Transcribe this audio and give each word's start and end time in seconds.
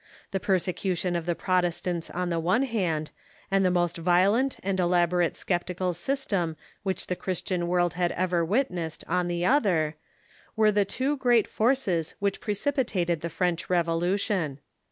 The 0.31 0.39
persecution 0.39 1.15
of 1.15 1.27
the 1.27 1.35
Protestants 1.35 2.09
on 2.09 2.29
the 2.29 2.39
one 2.39 2.63
hand, 2.63 3.11
and 3.51 3.63
the 3.63 3.69
most 3.69 3.97
violent 3.97 4.57
o7°i'789" 4.63 4.73
^^"^^ 4.75 4.79
elaborate 4.79 5.37
sceptical 5.37 5.93
system 5.93 6.55
which 6.81 7.05
the 7.05 7.15
Christian 7.15 7.67
world 7.67 7.93
had 7.93 8.11
ever 8.13 8.43
witnessed, 8.43 9.03
on 9.07 9.27
the 9.27 9.45
other, 9.45 9.97
were 10.55 10.71
the 10.71 10.85
two 10.85 11.17
great 11.17 11.47
forces 11.47 12.15
which 12.17 12.41
precipitated 12.41 13.21
the 13.21 13.29
French 13.29 13.69
revolution. 13.69 14.57